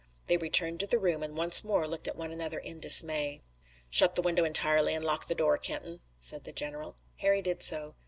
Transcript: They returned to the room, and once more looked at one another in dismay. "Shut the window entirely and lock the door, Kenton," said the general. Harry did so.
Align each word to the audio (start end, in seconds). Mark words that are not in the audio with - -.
They 0.25 0.35
returned 0.37 0.79
to 0.79 0.87
the 0.87 0.97
room, 0.97 1.21
and 1.21 1.37
once 1.37 1.63
more 1.63 1.87
looked 1.87 2.07
at 2.07 2.15
one 2.15 2.31
another 2.31 2.57
in 2.57 2.79
dismay. 2.79 3.43
"Shut 3.87 4.15
the 4.15 4.23
window 4.23 4.43
entirely 4.45 4.95
and 4.95 5.05
lock 5.05 5.27
the 5.27 5.35
door, 5.35 5.59
Kenton," 5.59 5.99
said 6.19 6.43
the 6.43 6.51
general. 6.51 6.95
Harry 7.17 7.43
did 7.43 7.61
so. 7.61 7.93